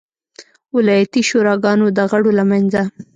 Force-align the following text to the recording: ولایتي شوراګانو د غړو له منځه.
ولایتي 0.75 1.21
شوراګانو 1.29 1.85
د 1.97 1.99
غړو 2.09 2.31
له 2.39 2.43
منځه. 2.51 2.81